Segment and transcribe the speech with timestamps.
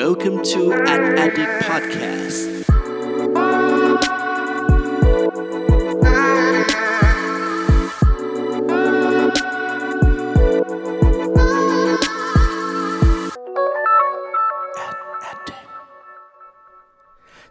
[0.00, 2.38] Welcome to an Addict Podcast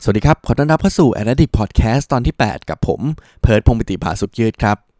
[0.03, 3.01] สวัสดีครับ ขอต้อนรับเข้าสู่ a n a d i c t Podcast ตอนที่ 8 กับผม
[3.41, 4.92] เพิร์ดพงปิติภาสุขยืดครับ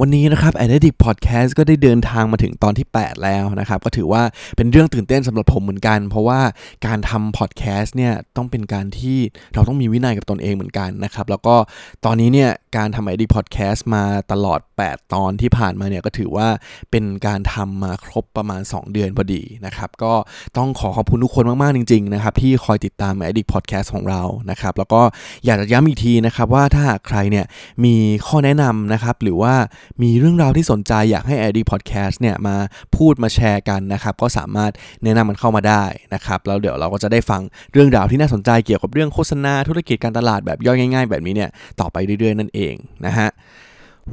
[0.00, 4.22] วันนี้นะครับ a n a d i c Podcast ก็ได้เดินทางมาถึงตอนที่ 8 แล้วนะครับ ก็ถือว่า
[4.56, 6.40] เป็นเรื่องตื่นเต้นสำหรับผมเหมือนกัน เพราะว่า
[6.86, 9.18] การทำ podcast เนี่ยต้องเป็นการที่
[9.54, 11.54] เราต้องมีวินัยกับตนเองเหมือนกันนะครับ แล้วก็
[12.04, 16.48] ตอนนี้เนี่ยการทำ a n a d i c Podcast มาตลอด 8 ตอนที่ผ่านมาเนี่ยก็ถือว่า
[16.90, 20.12] เป็นการทำมาครบประมาณ 2 เดือนพอดีนะครับ ก็
[20.56, 25.02] ต้องขอขอบคุณทุกคนมาก ๆ จริง ๆ นะครับ ที่คอยติดตาม a d d i c Podcast ของเรานะครับ แล้วก็
[25.44, 27.46] อยากจะย้ำอีกทีนะครับว่าถ้าหากใครเนี่ย
[27.84, 27.94] มี
[28.26, 29.54] ข้อแนะนำนะครับหรือว่า
[30.02, 32.56] มีเรื่องราวที่สนใจอยากให้ a d d i c Podcast เนี่ยมา
[32.96, 34.72] พูดมาแชร์กันนะครับ ก็สามารถ
[35.04, 42.74] แนะนำมันเข้ามาได้นะครับ แล้วเดี๋ยวเราก็จะได้ฟังเรื่องราวที่น่าสนใจเกี่ยวกับเรื่องโฆษณาธุรกิจการตลาดแบบย่อยง่าย ๆ แบบนี้เนี่ยต่อไปเรื่อยๆ นั่นเอง
[43.06, 43.30] นะฮะ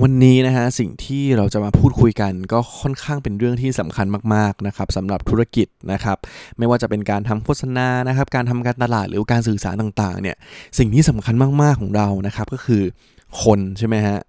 [0.02, 6.17] วันนี้นะฮะสิ่งที่เราจะมาพูดคุยกันก็ค่อนข้างเป็นเรื่องที่สำคัญมากๆนะครับสำหรับธุรกิจนะครับ
[6.58, 10.36] ไม่ว่าจะเป็นการทำโฆษณานะครับการทำการตลาดหรือการสื่อสารต่างๆเนี่ย
[10.80, 12.84] สิ่งที่สำคัญมากๆของเรานะครับก็คือ
[13.42, 14.20] คนใช่ไหมฮะ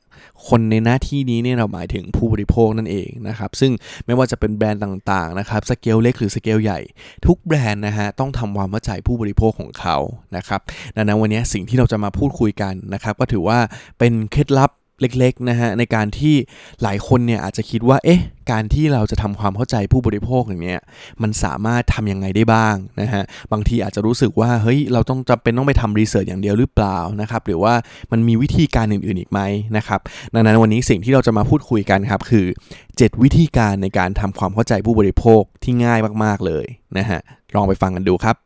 [0.48, 3.72] คนในหน้าที่นี้เนี่ยเราหมายถึงผู้บริโภคนั่นเองนะครับ ซึ่ง
[4.06, 6.80] ไม่ว่าจะเป็นแบรนด์ต่างๆนะครับสเกลเล็กหรือสเกลใหญ่
[7.26, 9.96] ทุกแบรนด์นะฮะต้องทำความเข้าใจผู้บริโภคของเขา
[10.36, 10.60] นะครับ
[10.96, 13.58] ดังนั้นวันนี้สิ่งที่เราจะมาพูดคุยกันนะครับ ก็ถือว่า
[13.98, 14.70] เป็นเคล็ดลับ
[15.18, 16.34] เล็กๆนะฮะในการที่
[16.82, 18.20] หลายคนเนี่ยอาจจะคิดว่าเอ๊ะ
[18.52, 20.80] การที่เราจะทำความเข้าใจผู้บริโภคอย่างเนี้ย
[21.22, 27.74] มันสามารถทำยังไงได้บ้างนะฮะบางทีอาจจะรู้สึกว่าเฮ้ยเราต้องจำเป็นต้องไปทำรีเสิร์ชอย่างเดียวหรือเปล่านะครับหรือว่า
[28.12, 29.40] มันมีวิธีการอื่นๆอีกไหม
[29.76, 30.00] นะครับ
[30.34, 32.46] ดังนั้นวันนี้สิ่งที่เราจะมาพูดคุยกันครับคือ
[32.88, 36.66] 7 วิธีการในการทำความเข้าใจผู้บริโภคที่ง่ายมากๆเลย
[36.98, 37.20] นะฮะ
[37.54, 38.43] ลองไปฟังกันดูครับ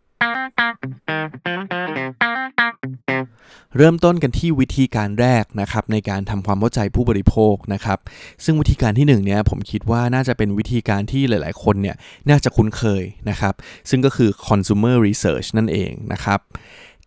[3.76, 7.98] เริ่มต้นกันที่วิธีการแรกนะครับในการทำความเข้าใจผู้บริโภคนะครับ
[8.44, 11.96] ซึ่งวิธีการที่1เนี่ยผมคิดว่าน่าจะเป็นวิธีการที่หลาย ๆ คนเนี่ย
[12.28, 13.54] น่าจะคุ้นเคยนะครับ
[13.90, 16.40] ซึ่งก็คือ consumer research นั่นเองนะครับ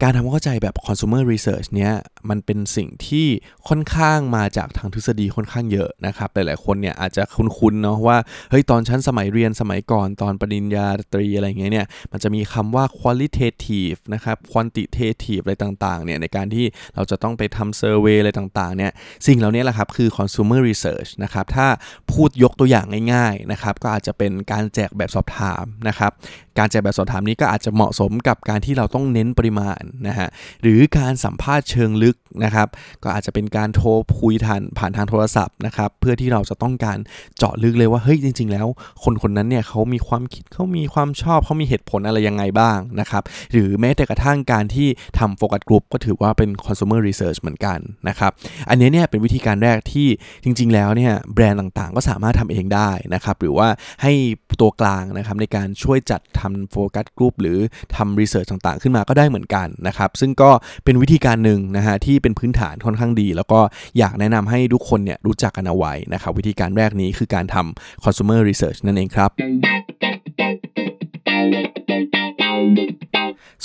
[0.04, 1.94] การทำความเข้าใจแบบ consumer research เนี้ย
[2.30, 3.28] มันเป็นสิ่งที่
[3.68, 8.18] ค่อนข้างมาจากทางทฤษฎีค่อนข้างเยอะนะครับ หลายๆคนเนี่ยอาจจะคุ้นๆเนาะว่า
[8.50, 18.92] เฮ้ยตอนชั้นสมัยเรียนสมัยก่อนตอนปริญญาตรีอะไรเงี้ยเนี่ยมันจะมีคำว่า qualitative นะครับ quantitative อะไรต่างๆเนี่ยในการที่เราจะต้องไปทำ survey อะไรต่างๆเนี่ย
[19.28, 21.68] สิ่งเหล่านี้แหละครับคือ consumer research นะครับถ้า
[22.12, 26.12] พูดยกตัวอย่างง่ายๆนะครับก็อาจจะเป็นการแจกแบบสอบถามนะครับ
[26.60, 30.30] การแจกแบบสอบถามนี้ก็อาจจะเหมาะสมกับการที่เราต้องเน้นปริมาณนะฮะ
[30.62, 32.68] หรือการสัมภาษณ์เชิงลึก นะครับ
[33.04, 36.98] ก็อาจจะเป็นการโทรคุยทันผ่านทางโทรศัพท์นะครับ เพื่อที่เราจะต้องการ
[37.38, 38.68] เจาะลึกเลยว่าเฮ้ยจริง ๆ แล้ว
[39.04, 44.88] คนคนนั้นเนี่ยเขามีความคิดเขามีความชอบเขามีเหตุผลอะไรยังไงบ้างนะครับ หรือแม้แต่กระทั่งการที่
[45.20, 48.32] ทำโฟกัสกลุ่มก็ถือว่าเป็น consumer research เหมือนกันนะครับ
[48.70, 50.08] อันนี้เนี่ยเป็นวิธีการแรกที่
[50.44, 53.68] จริง ๆ แล้วเนี่ยแบรนด์ต่างๆ ก็สามารถทำเองได้นะครับ หรือว่า
[54.02, 54.14] ให้
[54.62, 57.58] ตัวกลางนะครับในการช่วยจัดทำโฟกัสกลุ่มหรือ
[57.96, 60.50] ทำรีเสิร์ชต่างๆ ขึ้นมาก็ได้เหมือนกันนะครับ ซึ่งก็
[60.84, 63.60] เป็นวิธีการหนึ่งนะฮะที่เป็นพื้นฐานค่อนข้างดี แล้วก็
[63.98, 69.30] อยากแนะนำให้ทุกคนเนี่ยรู้จักกันเอาไว้นะครับวิธีการแรกนี้คือการทำ consumer research นั่นเองครับ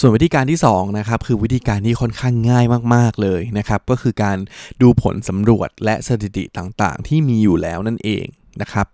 [0.01, 2.65] ส่วนวิธีการที่2นะครับคือวิธีการที่ค่อนข้างง่าย
[2.95, 4.39] มาก ๆเลยนะครับก็คือการ
[4.83, 8.27] ดูผลสำรวจและสถิติต่างๆ ที่มีอยู่แล้วนั่นเอง
[8.63, 8.87] นะครับ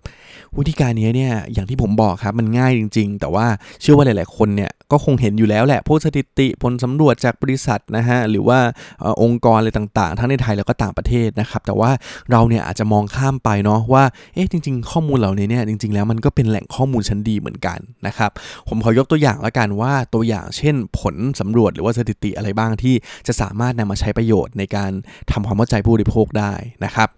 [0.59, 3.47] วิธีการนี้เนี่ยอย่างที่ผมบอกครับมันง่ายจริง ๆ แต่ว่า
[3.81, 8.59] เชื่อว่าหลาย ๆ คนเนี่ยก็คงเห็นอยู่แล้วแหละพวกสถิติผลสำรวจจากบริษัทนะฮะหรือว่า
[9.05, 11.91] อองค์กรอะไรต่างๆ ทั้งในไทยแล้วก็ต่างประเทศนะครับแต่ว่า
[12.31, 18.31] เราเนี่ยอาจจะมองข้ามไปเนาะว่าเอ๊ะจริง ๆ ข้อมูลเหล่านี้เนี่ยจริง ๆ แล้วมันก็เป็นแหล่งข้อมูลชั้นดีเหมือนกันนะครับ
[18.69, 22.95] ผมขอยกตัวอย่างล้วกันว่าตัวอย่างเช่น ผลสำรวจหรือว่าสถิติอะไรบ้างที่
[23.27, 24.91] จะสามารถนำมาใช้ประโยชน์ในการ
[25.33, 26.53] ทำความเข้าใจผู้บริโภคได้
[26.84, 27.09] นะครับ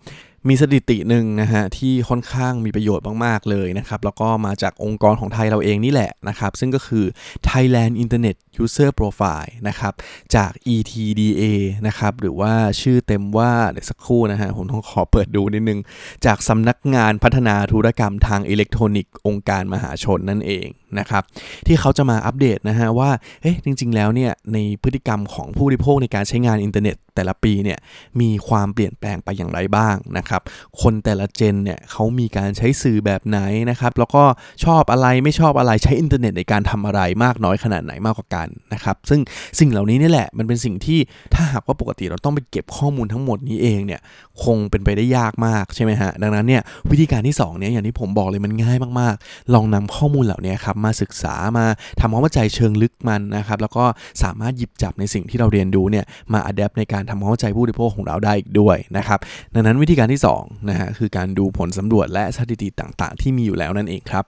[0.49, 7.04] มีสถิติหนึ่งนะฮะที่ค่อนข้างมีประโยชน์มาก ๆ เลยนะครับ แล้วก็มาจากองค์กรของไทยเราเองนี่แหละนะครับ ซึ่งก็คือ
[7.48, 9.92] Thailand Internet User Profile นะครับ
[10.34, 11.42] จาก ETDA
[11.86, 15.80] นะครับ หรือว่าชื่อเต็มว่า เดี๋ยวสักครู่นะฮะ ผมต้องขอเปิดดูนิดนึง
[16.27, 20.66] จากสำนักงานพัฒนาธุรกรรมทางอิเล็กทรอนิกส์องค์การมหาชนนั่นเอง
[20.98, 21.22] นะครับ
[21.66, 23.10] ที่เขาจะมาอัปเดตนะฮะว่า
[23.42, 27.78] เอ๊ะจริง ๆ แล้วเนี่ยในพฤติกรรมของผู้บริโภคในการใช้งานอินเทอร์เน็ต แต่ละปีเนี่ย
[28.20, 30.42] มีความเปลี่ยนแปลงไปอย่างไรบ้างนะครับ
[30.80, 34.22] คนแต่ละเจนเนี่ยเขามีการใช้สื่อแบบไหนนะครับแล้วก็
[34.64, 39.20] ชอบอะไรไม่ชอบอะไรใช้อินเทอร์เน็ตในการทำอะไรมากน้อยขนาดไหนมากกว่ากันนะครับซึ่ง
[39.60, 40.98] สิ่งเหล่านี้นี่แหละมันเป็นสิ่งที่
[41.34, 44.00] ถ้าหากว่าปกติเราต้องไปเก็บข้อมูลทั้งหมดนี้เองเนี่ย
[44.44, 51.66] คงเป็นไปได้ยากมากใช่ไหมฮะดังนั้นเนี่ยวิธีการที่2เนี่ยอย่างที่ผมบอกเลยมันง่ายมากๆ ลองนำข้อมูลเหล่านี้ครับมาศึกษามา
[52.01, 53.84] ทำความเข้าใจเชิงลึกมันนะครับ แล้วก็
[54.22, 59.19] สามารถหยิบจับในสิ่งที่เราเรียนรู้เนี่ยมาอัดแอปในการทำความเข้าใจผู้บริโภคของเราได้อีกด้วยนะครับ
[59.54, 64.25] ดังนั้นวิธีการที่2นะฮะคือการดูผลสำรวจและสถิติต่างๆ ที่มีอยู่แล้วนั่นเองครับ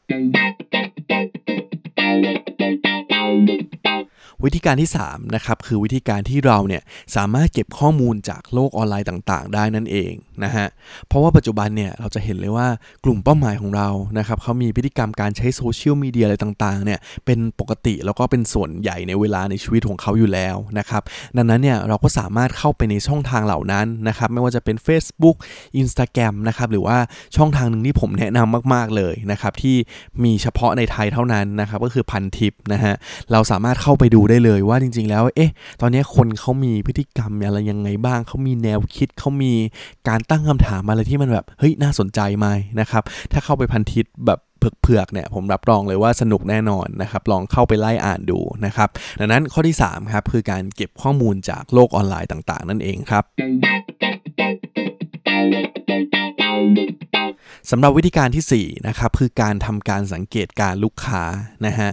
[4.46, 6.82] วิธีการที่3นะครับคือวิธีการที่เราเนี่ย
[7.16, 10.12] สามารถเก็บข้อมูลจากโลกออนไลน์ต่าง ๆ ได้นั่นเอง
[10.44, 10.66] นะฮะ
[11.08, 12.68] เพราะว่าปัจจุบันเนี่ยเราจะเห็นเลยว่า
[13.04, 13.88] กลุ่มเป้าหมายของเรา
[14.18, 21.02] นะครับเขามีพฤติกรรมการใช้โซเชียลมีเดียอะไรต่างๆเนี่ยเป็นปกติแล้วก็เป็นส่วนใหญ่ในเวลาในชีวิตของเขาอยู่แล้วนะครับ
[21.36, 25.36] ดังนั้นเนี่ยเราก็สามารถเข้าไปในช่องทางเหล่านั้นนะครับไม่ว่าจะเป็น Facebook
[25.80, 26.96] Instagram นะครับหรือว่า
[27.36, 29.76] ช่องทางหนึ่งที่ผมแนะนำมาก ๆเลยนะครับที่
[30.24, 32.94] มีเฉพาะในไทยเท่านั้นนะครับก็คือพันทิปนะฮะ
[33.32, 35.50] เราสามารถเข้าไปดูได้เลยว่าจริง ๆ แล้ว เอ๊ะ
[35.80, 39.52] ตอนนี้คนเขามีพฤติกรรมอะไรยังไงบ้าง เขามีแนวคิด เขามี
[40.08, 42.46] การตั้งคำถามอะไรที่มันแบบ เฮ้ย น่าสนใจไหม
[42.80, 43.02] นะครับ
[43.32, 44.40] ถ้าเข้าไปพันทิปแบบ
[44.82, 48.88] เผือกๆเนี่ยผมรับรองเลยว่าสนุกแน่นอนนะครับ ลองเข้าไปไล่อ่านดูนะครับ
[49.18, 53.24] ดังนั้นข้อที่3ครับคือการเก็บข้อมูลจากโลกออนไลน์ต่างๆ นั่นเองครับ
[57.70, 61.22] สำหรับวิธีการที่4นะครับคือการทำการสังเกตการลูกค้า
[61.66, 61.90] นะฮะ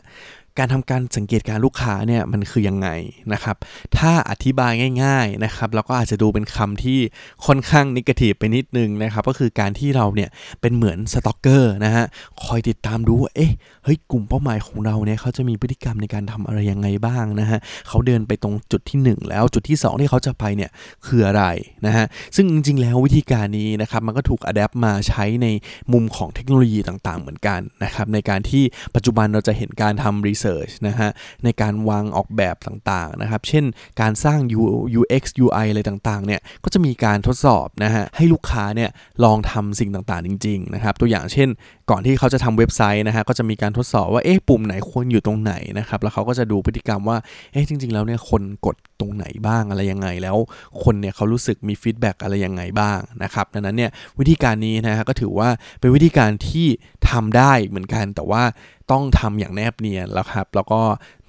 [0.59, 2.89] การทำการสังเกตการลูกค้าเนี่ยมันคือยังไง
[3.33, 3.55] นะครับ
[3.97, 4.71] ถ้าอธิบาย
[5.03, 6.99] ง่ายๆนะครับแล้วก็อาจจะดูเป็นคำที่
[7.45, 10.29] ค่อนข้างนิเกทีฟไปนิดนึงนะครับก็คือการที่เราเนี่ย
[10.61, 12.05] เป็นเหมือนสต็อกเกอร์นะฮะ
[12.43, 13.51] คอยติดตามดูว่าเอ๊ะ
[13.83, 20.71] เฮ้ยกลุ่มเป้าหมายของเราเนี่ยเขาจะมีพฤติกรรมในการทำอะไรยังไงบ้างนะฮะเขาเดินไปตรงจุดที่ 1 แล้วจุดที่ 2 ที่เขาจะไปเนี่ย
[21.05, 21.43] คืออะไร
[21.85, 25.47] นะฮะซึ่งจริงๆแล้ววิธีการนี้นะครับมันก็ถูกอัดแอปมาใช้ใน
[25.93, 28.63] มุมของเทคโนโลยีต่างๆ เหมือนกันนะครับในการที่
[28.95, 31.09] ปัจจุบันเราจะเห็นการทำรีเสิร์ชนะฮะ
[31.43, 33.65] ในการวางออกแบบต่างๆนะครับ เช่น
[34.01, 34.39] การสร้าง
[34.99, 38.89] UX UI อะไรต่างๆเนี่ยก็จะมีการทดสอบนะฮะให้ลูกค้าเนี่ย
[39.23, 41.49] ลองทำสิ่งต่างๆจริงๆนะครับตัวอย่างเช่น
[41.89, 47.17] ก่อนที่เขาจะทำเว็บไซต์นะฮะก็จะมีการทดสอบว่าเอ๊ะปุ่มไหนควรอยู่ตรงไหนนะครับแล้วเขาก็จะดูพฤติกรรมว่า
[47.51, 50.37] เอ๊ะจริง ๆ แล้วเนี่ยคนกดตรงไหนบ้างอะไรยังไง แล้ว
[50.83, 55.49] คนเนี่ยเขารู้สึกมี feedback อะไรยังไงบ้างนะครับดังนั้นเนี่ยวิธีการนี้นะฮะก็ถือว่า
[55.79, 56.67] เป็นวิธีการที่
[57.09, 58.43] ทำได้เหมือนกันแต่ว่า
[58.91, 60.81] ต้องทำอย่างแนบเนียนแล้วครับ แล้วก็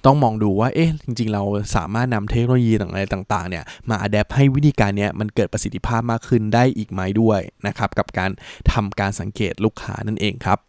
[0.05, 1.43] ต้องมองดูว่า เอ๊ะ จริง ๆ เรา
[1.75, 8.31] สามารถนำเทคโนโลยีต่างๆต่างๆเนี่ยมา adapt ให้วิธีการเนี้ยมันเกิดประสิทธิภาพมากขึ้นได้อีกไหมด้วยนะครับ กับการ
[8.71, 10.59] ทำการสังเกตลูกค้านั่นเองครับ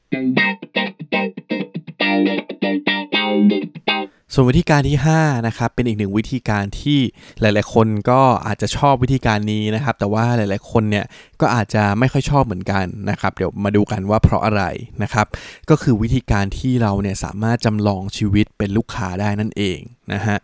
[4.33, 6.99] ส่วนวิธีการที่5นะครับเป็นอีกหนึ่งวิธีการที่
[7.41, 11.05] หลาย ๆ คนก็อาจจะชอบวิธีการนี้นะครับ แต่ว่าหลาย ๆ คนเนี่ย
[11.41, 14.63] ก็อาจจะไม่ค่อยชอบเหมือนกันนะครับ เดี๋ยวมาดูกันว่าเพราะอะไร
[15.03, 15.27] นะครับ
[15.71, 19.79] ก็คือวิธีการที่เราเนี่ยสามารถจำลองชีวิตเป็นลูกค้าได้นั่นเอง
[20.13, 20.39] นะฮะ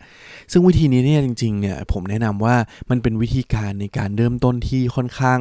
[0.53, 2.57] ซึ่งวิธีนี้เนี่ยจริง ๆ เนี่ยผมแนะนำว่า
[2.91, 5.39] มันเป็นวิธีการในการเริ่มต้นที่ค่อนข้าง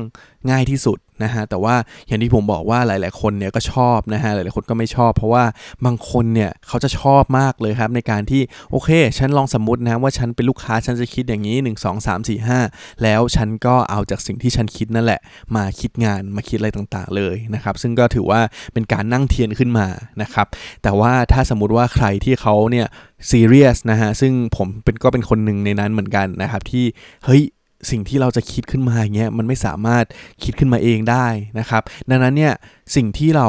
[0.50, 1.76] ง่ายที่สุด นะฮะแต่ว่า
[2.08, 5.44] อย่างที่ผมบอกว่าหลาย ๆ คนเนี่ยก็ชอบนะฮะหลาย ๆ คนก็ไม่ชอบ เพราะว่า
[5.86, 8.42] บางคนเนี่ยเขาจะชอบมากเลยครับในการที่
[8.72, 15.20] โอเค ฉันลองสมมตินะว่าฉันเป็นลูกค้าฉันจะคิดอย่างนี้ 1 2 3 4 5 แล้วฉันก็เอาจากสิ่งที่ฉันคิดนั่นแหละ
[15.56, 18.42] มาคิดงานมาคิดอะไรต่าง ๆ เลยนะครับซึ่งก็ถือว่า
[18.74, 19.88] เป็นการนั่งเทียนขึ้นมา
[20.22, 20.48] นะครับ
[20.84, 22.88] แต่ว่าถ้าสมมติว่าใครที่เขาเนี่ย
[23.32, 26.86] ซีเรียสนะฮะซึ่งผมเป็นก็เป็นคนหนึ่งในนั้นเหมือนกันนะครับที่
[27.26, 27.44] เฮ้ย
[27.90, 30.06] สิ่งที่เราจะคิดขึ้นมาอย่างเงี้ยมันไม่สามารถ
[30.44, 31.28] คิดขึ้นมาเองได้
[31.60, 32.54] นะครับ ดังนั้นเนี่ย
[32.96, 33.48] สิ่งที่เรา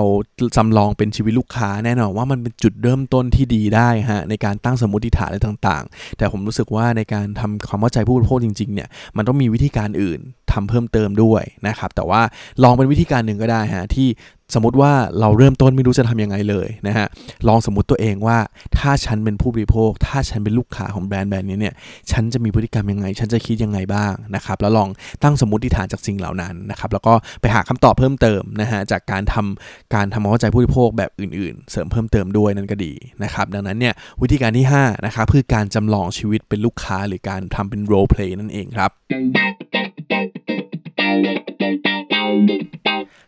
[0.57, 10.21] จำลองเป็นชีวิตลูกค้าแน่นอนว่ามันเป็นจุดเริ่มต้นที่ดีได้ฮะในการตั้งสมมติฐานอะไรต่างๆ แต่ผมรู้สึกว่าในการทำความเข้าใจผู้บริโภคจริงๆเนี่ยมันต้องมีวิธีการอื่น
[10.53, 12.21] ทำเพิ่มเติมด้วยนะครับ แต่ว่า
[12.63, 14.09] ลองเป็นวิธีการหนึ่งก็ได้ฮะที่
[14.55, 17.07] สมมติว่าเราเริ่มต้นไม่รู้จะทำยังไงเลยนะฮะ
[17.49, 18.39] ลองสมมติตัวเองว่า
[18.79, 21.75] ถ้าฉันเป็นผู้บริโภค ถ้าฉันเป็นลูกค้าของแบรนด์แบรนด์นี้เนี่ย
[22.11, 24.89] ฉันจะมีพฤติกรรมยังไง ฉันจะคิดยังไงบ้างนะครับ แล้วลอง
[25.23, 32.93] ตั้งสมมติฐานจากสิ่งเหล่านั้นนะครับ แล้วก็ไปหาคำตอบเพิ่มเติมนะฮะจากการทำการทำความเข้าใจผู้บริโภคแบบอื่น ๆ เสริมเพิ่มเติมด้วยนั่นก็ดี
[33.25, 38.91] นะครับ ดังนั้นเนี่ยวิธีการที่5นะครับคือการจำลองชีวิตเป็นลูกค้าหรือการทำเป็น role play นั่นเองครับ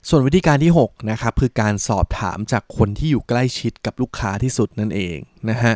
[0.09, 5.19] ส่วนวิธีการที่ 6 นะครับ คือการสอบถามจากคนที่อยู่ใกล้ชิดกับลูกค้าที่สุดนั่นเอง
[5.51, 5.75] นะฮะ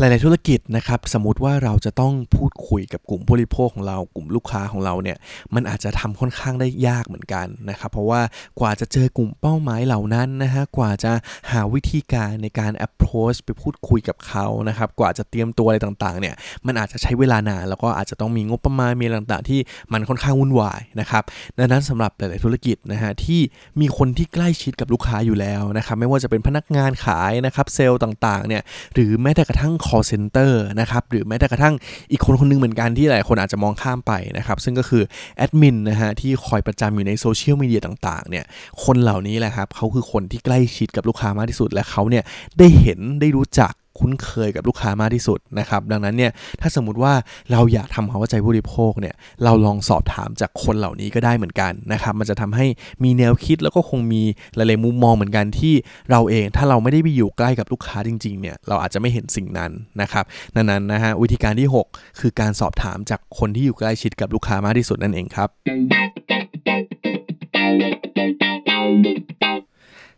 [0.00, 5.18] หลาย ๆ ธุรกิจนะครับสมมติว่าเราจะต้องพูดคุยกับกลุ่มผู้บริโภคของเรากลุ่มลูกค้าของเราเนี่ย
[5.54, 8.20] มันอาจจะทำค่อนข้างได้ยากเหมือนกันนะครับเพราะว่า
[8.60, 11.12] กว่าจะเจอกลุ่มเป้าหมายเหล่านั้นนะฮะกว่าจะ
[11.50, 16.34] หาวิธีการในการ approach ไปพูดคุยกับเขานะครับกว่าจะเตรียมตัวอะไรต่าง ๆ เนี่ย
[16.66, 19.60] มันอาจจะใช้เวลานานแล้วก็อาจจะต้องมีงบประมาณมีต่าง ๆ ที่
[19.92, 21.22] มันค่อนข้างวุ่นวายนะครับ
[21.58, 23.40] ดังนั้นสำหรับหลาย ๆ ธุรกิจนะฮะที่
[23.80, 28.62] มีคนที่ใกล้ชิดกับลูกค้าอยู่แล้วนะครับไม่ว่าจะเป็นพนักงานขายนะครับเซลล์ต่าง ๆ เนี่ย
[28.94, 31.74] หรือแม้แต่กระทั่ง call center นะครับหรือแม้แต่กระทั่ง
[32.10, 35.02] อีกคนคนนึงเหมือนกันที่หลายคนอาจจะมองข้ามไปนะครับซึ่งก็คือ
[35.36, 38.44] แอดมินนะฮะที่คอยประจำอยู่ในโซเชียลมีเดียต่างๆเนี่ย
[38.84, 42.24] คนเหล่านี้แหละครับเขาคือคนที่ใกล้ชิดกับลูกค้ามากที่สุดและเขาเนี่ย
[42.58, 47.12] ได้เห็นได้รู้จัก คุ้นเคยกับลูกค้ามากที่สุดนะครับ ดังนั้นเนี่ยถ้าสมมติว่า
[47.52, 49.14] เราอยากทำความเข้าใจผู้บริโภคเนี่ย
[49.44, 52.66] เราลองสอบถามจากคนเหล่านี้ก็ได้เหมือนกันนะครับ มันจะทำให้
[53.04, 54.22] มีแนวคิดแล้วก็คงมี
[54.54, 55.74] หลายๆมุมมองเหมือนกันที่
[56.10, 60.24] เราเองถ้าเราไม่ได้ไปอยู่ใกล้กับลูกค้าจริงๆเนี่ยเราอาจจะไม่เห็นสิ่งนั้นนะครับ
[60.54, 65.48] ดังนั้นนะฮะวิธีการที่ 6 คือการสอบถามจากคนที่อยู่ใกล้ชิดกับลูกค้ามากที่สุดนั่นเองครับ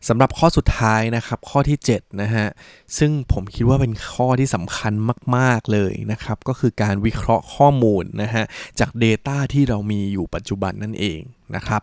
[0.09, 2.47] สำหรับข้อสุดท้ายนะครับข้อที่7นะฮะ
[2.99, 4.93] ซึ่งผมคิดว่าเป็นข้อที่สำคัญ
[5.37, 8.45] มาก ๆ เลยนะครับ ก็คือการวิเคราะห์ข้อมูลนะฮะ
[8.81, 11.21] จาก Data ที่เรามีอยู่ปัจจุบันนั่นเอง
[11.57, 11.83] นะครับ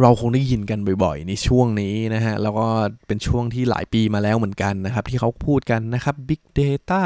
[0.00, 2.66] เราคงได้ยินกันบ่อยๆ ในช่วงนี้นะฮะ แล้วก็
[3.06, 7.02] เป็นช่วงที่หลายปีมาแล้วเหมือนกันนะครับ ที่เขาพูดกันนะครับ Big Data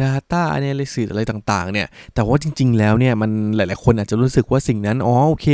[0.00, 5.48] Data Analysis อะไรต่างๆ เนี่ย แต่ว่าจริงๆ แล้วเนี่ยมันหลายๆ คนอาจจะรู้สึกว่าสิ่งนั้น อ๋อโอเค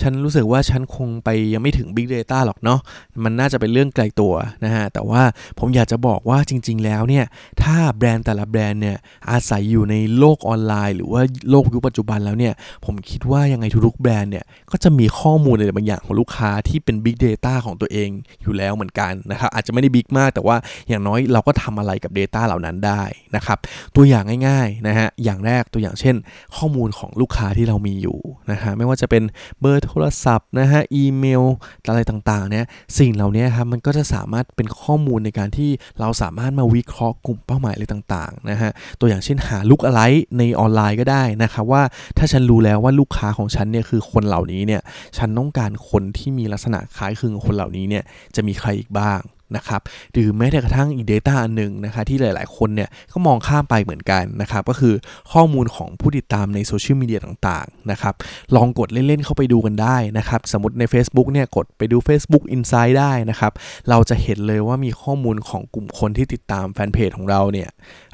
[0.00, 2.80] ฉันรู้สึกว่าฉันคงไปยังไม่ถึง Big Data หรอกเนาะ
[3.24, 5.22] มันน่าจะเป็นเรื่องไกลตัวนะฮะ แต่ว่า
[5.58, 7.24] ผมอยากจะบอกว่าจริง ๆ แล้วเนี่ย
[7.62, 8.96] ถ้าแบรนด์แต่ละแบรนด์เนี่ย
[9.30, 12.54] อาศัยอยู่ในโลกออนไลน์ หรือว่าโลกยุคปัจจุบันแล้วเนี่ย
[12.84, 18.10] ผมคิดว่ายังไงทุกๆแบรนด์เนี่ยก็จะมีข้อข้อมูลอะไรบางอย่างของลูกค้าที่เป็น Big Data ของตัวเอง
[18.42, 20.56] อยู่แล้วเหมือนกันนะครับอาจจะไม่ได้บิ๊กมาก แต่ว่า
[20.88, 23.02] อย่างน้อยเราก็ทำอะไรกับ Data เหล่านั้นได้
[23.36, 23.58] นะครับ
[23.96, 26.16] ตัวอย่างง่ายๆนะฮะอย่างแรกตัวอย่างเช่น
[26.56, 28.18] ข้อมูลของลูกค้าที่เรามีอยู่
[28.50, 29.22] นะฮะไม่ว่าจะเป็น
[29.60, 31.42] เบอร์โทรศัพท์นะฮะอีเมล
[31.88, 32.64] อะไรต่างๆเนี่ย
[32.98, 35.70] สิ่งเหล่านี้ครับมันก็จะสามารถเป็นข้อมูลในการที่
[36.00, 38.70] เราสามารถมาวิเคราะห์กลุ่มเป้าหมายอะไรต่างๆนะฮะ
[39.00, 40.00] ตัวอย่างเช่นหา lookalike
[40.38, 41.82] ในออนไลน์ก็ได้นะครับว่า
[42.18, 44.82] ถ้าฉันรู้แล้วว่าลูกค้าของฉันเนี่ยคือคนเหล่านี้เนี่ย
[45.18, 48.04] ฉันต้องการคนที่มีลักษณะคล้ายคลึงกับคนเหล่านี้เนี่ย
[48.36, 49.20] จะมีใครอีกบ้าง
[49.56, 49.80] นะครับ
[50.12, 54.94] หรือแม้แต่กระทั่งอีก Data อันหนึ่งนะคะที่หลายๆ คนเนี่ยก็มองข้ามไปเหมือนกันนะครับก็คือ
[55.32, 58.14] ข้อมูลของผู้ติดตามในโซเชียลมีเดียต่างๆนะครับ
[58.56, 63.52] ลองกดเล่น ๆ เข้าไปดูกันได้นะครับสมมติใน Facebook เนี่ยกดไปดู Facebook Insight ได้นะครับ
[63.90, 67.68] เราจะเห็นเลยว่ามีข้อมูลของกลุ่มคนที่ติดตามแฟนเพจของเราเนี่ย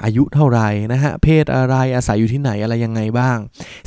[0.05, 3.39] อายุเท่าไหร่นะฮะเพศอะไรอาศัยอยู่ที่ไหนอะไรยังไงบ้าง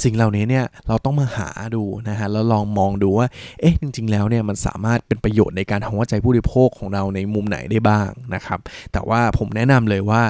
[0.04, 3.28] สิ่งเหล่านี้เนี่ยเราต้องมาหาดูนะฮะแล้วลองมองดูว่า
[3.60, 8.60] เอ๊ะจริง ๆ แล้วเนี่ยมันสามารถเป็นประโยชน์ในการทำว่าใจผู้บริโภคของเราในมุมไหนได้บ้างนะครับ
[8.94, 10.22] แต่ว่าผมแนะนำเลยว่า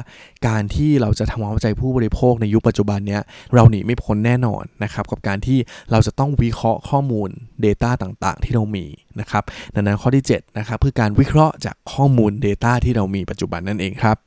[0.48, 3.22] การที่เราจะทำความเข้าใจผู้บริโภคในยุคปัจจุบันเนี้ย
[3.54, 5.60] เราหนีไม่พ้นแน่นอนนะครับ กับการที่
[5.92, 7.30] เราจะต้องวิเคราะห์ข้อมูล
[7.66, 8.86] Data ต่างๆ ที่เรามี
[9.20, 14.18] นะครับดังนั้นข้อที่7นะครับคือการวิเคราะห์จากข้อมูล Data ที่เรามีปัจจุบันนั่นเองครับ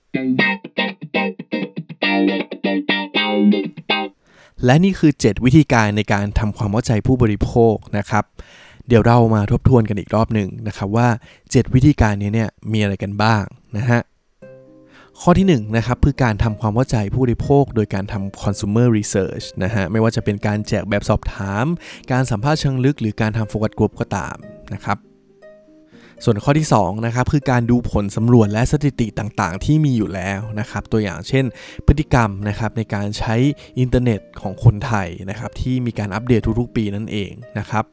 [4.64, 8.24] และนี่คือ 7 วิธีการในการทำความเข้าใจผู้บริโภคนะครับ
[8.90, 11.08] เดี๋ยวเรามาทบทวนกันอีกรอบหนึ่งนะครับว่า
[11.40, 13.42] 7 วิธีการนี้เนี่ยมีอะไรกันบ้าง
[13.76, 14.00] นะฮะ
[15.20, 21.64] ข้อที่1นนะครับคือการทำความเข้าใจผู้บริโภค โดยการทำ consumer research นะฮะไม่ว่าจะเป็นการแจกแบบสอบถาม
[22.12, 24.36] การสัมภาษณ์เชิงลึก หรือการทำโฟกัสกลุ่มก็ตาม
[24.74, 24.98] นะครับ
[26.24, 31.44] ส่วนข้อที่2นะครับคือการดูผลสำรวจและสถิติต่างๆ ที่มีอยู่แล้วนะครับตัวอย่างเช่น
[31.86, 33.34] พฤติกรรมนะครับในการใช้
[33.78, 37.30] อินเทอร์เน็ตของคนไทยนะครับที่มีการอัปเดตทุกๆปีนั่นเอง
[37.60, 37.86] นะครับ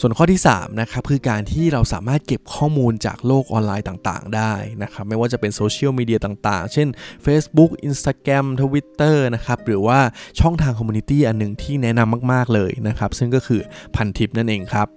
[0.00, 6.88] ส่วนข้อที่3นะครับคือการที่เราสามารถเก็บข้อมูลจากโลกออนไลน์ต่างๆ ได้นะครับไม่ว่าจะเป็นโซเชียลมีเดียต่างๆ เช่น
[7.26, 9.98] Facebook Instagram Twitter นะครับหรือว่า
[10.40, 13.60] ช่องทาง community อันหนึ่งที่แนะนำมากๆเลยนะครับซึ่งก็คือ
[13.94, 14.88] พันทิปนั่นเองครับ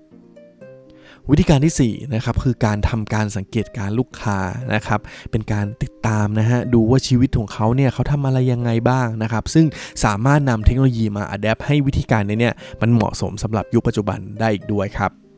[1.32, 4.38] วิธีการที่4นะครับคือการทำการสังเกตการลูกค้า
[4.74, 5.00] นะครับ
[5.32, 9.66] เป็นการติดตามนะฮะดูว่าชีวิตของเขาเนี่ยเขาทำอะไรยังไงบ้างนะครับซึ่ง
[10.04, 15.29] สามารถนำเทคโนโลยีมาอัดแอปให้วิธีการนี้เนี่ยมันเหมาะสมสำหรับยุคปัจจุบันได้อีกด้วยครับ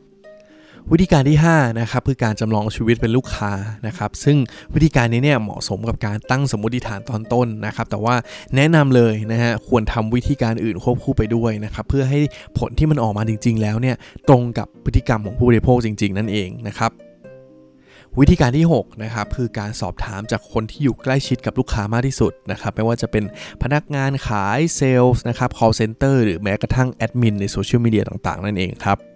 [0.90, 3.52] วิธีการที่5นะครับคือการจำลองชีวิตเป็นลูกค้า
[3.86, 4.36] นะครับซึ่ง
[4.74, 8.14] วิธีการนี้เนี่ยเหมาะสมกับการตั้งสมมติฐานตอนต้นนะครับแต่ว่า
[8.56, 12.20] แนะนำเลยนะฮะควรทำวิธีการอื่นควบคู่ไปด้วยนะครับเพื่อให้
[12.58, 13.96] ผลที่มันออกมาจริง ๆ แล้วเนี่ย
[14.28, 16.90] ตรงกับพฤติกรรมของผู้บริโภคจริง ๆ นั่นเองนะครับ
[18.20, 23.24] วิธีการที่6นะครับคือการสอบถามจากคนที่อยู่ใกล้ชิดกับลูกค้ามากที่สุดนะครับไม่ว่าจะเป็น
[23.62, 29.11] พนักงานขายเซลล์นะครับ call center หรือแม้กระทั่งแอดมินในโซเชียลมีเดียต่างๆ นั่นเองครับ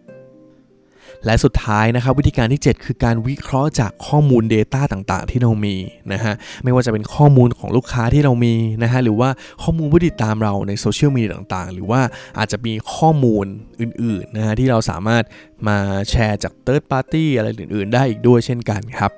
[1.25, 5.76] และสุดท้ายนะครับวิธีการที่ 7 คือการวิเคราะห์จากข้อมูล Data ต่างๆ ที่เรามี
[6.12, 9.28] นะฮะไม่ว่าจะเป็นข้อมูลของลูกค้าที่เรามีนะฮะหรือว่า
[9.62, 12.00] ข้อมูลผู้ติดตามเราในโซเชียลมีเดียต่างๆ หรือว่า
[12.38, 13.46] อาจจะมีข้อมูล
[13.80, 15.25] อื่นๆนะฮะที่เราสามารถ
[15.68, 15.78] มา
[16.11, 19.12] แชร์จาก Third Party อะไรอื่น ๆ ได้อีกด้วยเช่นกันครับ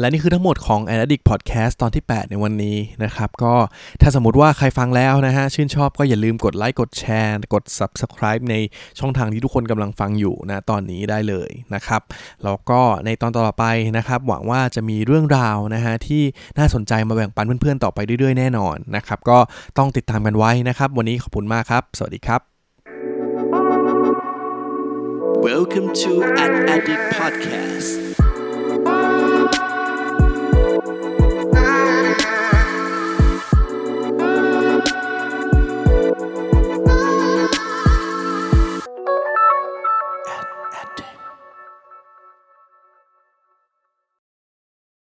[0.00, 3.54] และนี่คือทั้งหมดของ a n a d i c Podcast ตอนที่ 8 ในวันนี้นะครับ ก็
[4.00, 8.54] ถ้าสมมติว่าใครฟังแล้วนะฮะ ชื่นชอบก็อย่าลืมกดไลค์กดแชร์กด Subscribe ใน
[8.98, 12.02] ช่องทางที่ทุกคนกำลังฟังอยู่นะตอนนี้ได้เลยนะครับ
[12.44, 13.64] แล้วก็ในตอนต่อไป
[13.96, 16.22] นะครับ หวังว่าจะมีเรื่องราวนะฮะ ที่
[16.58, 19.38] น่าสนใจมาแบ่งปันเพื่อนๆต่อไปเรื่อยๆแน่นอนนะครับ ก็
[19.78, 22.40] ต้องติดตามกันไว้นะครับ วันนี้ขอบคุณมากครับ สวัสดีครับ
[25.48, 26.12] Welcome to
[26.44, 27.90] an Addict Podcast.